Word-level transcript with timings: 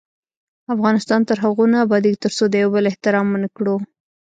افغانستان 0.75 1.21
تر 1.29 1.37
هغو 1.43 1.65
نه 1.73 1.77
ابادیږي، 1.85 2.21
ترڅو 2.23 2.43
د 2.49 2.55
یو 2.63 2.69
بل 2.75 2.83
احترام 2.91 3.25
ونه 3.29 3.49
کړو. 3.55 3.75